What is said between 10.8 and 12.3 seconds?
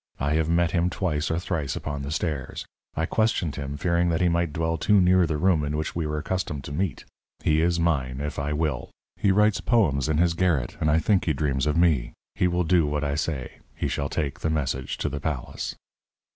and I think he dreams of me.